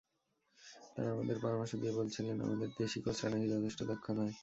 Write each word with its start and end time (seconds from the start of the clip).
তারা 0.93 1.09
আমাদের 1.11 1.37
পরামর্শ 1.43 1.71
দিয়ে 1.81 1.97
বলেছিলেন, 1.99 2.35
আমাদের 2.45 2.69
দেশি 2.79 2.97
কোচরা 3.03 3.27
নাকি 3.31 3.47
যথেষ্ট 3.53 3.79
দক্ষ 3.89 4.05
নয়। 4.17 4.33